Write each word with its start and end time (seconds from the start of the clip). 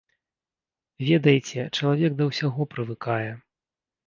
Ведаеце, 1.09 1.67
чалавек 1.77 2.17
да 2.23 2.29
ўсяго 2.31 2.69
прывыкае. 2.73 3.31